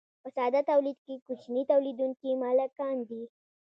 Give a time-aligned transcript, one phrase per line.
[0.21, 3.21] په ساده تولید کې کوچني تولیدونکي مالکان دي.